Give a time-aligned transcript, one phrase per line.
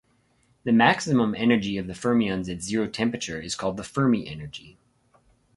[0.63, 4.79] The maximum energy of the fermions at zero temperature is called the Fermi energy.